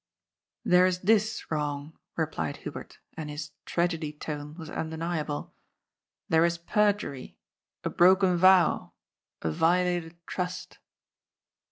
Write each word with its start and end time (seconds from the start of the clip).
"There 0.73 0.87
is 0.87 1.01
this 1.01 1.51
wrong," 1.51 1.93
replied 2.17 2.57
Hubert, 2.65 2.97
and 3.15 3.29
his" 3.29 3.51
trag 3.67 3.93
edy 3.93 4.11
tone" 4.13 4.55
was 4.57 4.67
undeniable." 4.67 5.53
There 6.27 6.43
is 6.43 6.57
perjury— 6.57 7.37
a 7.83 7.91
broken 7.91 8.35
vow— 8.35 8.93
a 9.43 9.51
violated 9.51 10.17
trust." 10.25 10.79